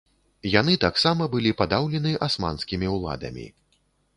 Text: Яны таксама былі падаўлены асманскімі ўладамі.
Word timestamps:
Яны 0.59 0.73
таксама 0.85 1.27
былі 1.35 1.51
падаўлены 1.61 2.15
асманскімі 2.29 2.87
ўладамі. 2.95 3.47